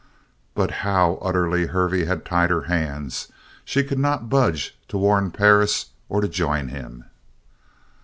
[0.55, 3.31] But how utterly Hervey had tied her hands!
[3.63, 7.05] She could not budge to warn Perris or to join him!